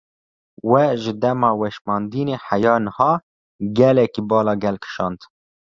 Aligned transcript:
Vê 0.69 0.85
ji 1.01 1.13
dema 1.21 1.51
weşandinê 1.59 2.35
heya 2.47 2.75
niha 2.85 3.11
gelekî 3.77 4.21
bala 4.29 4.53
gel 4.63 4.77
kîşand. 4.83 5.19